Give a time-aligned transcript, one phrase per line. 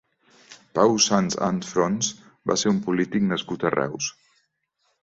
[0.77, 2.11] Pau Sans Anfrons
[2.53, 4.15] va ser un polític nascut a Reus.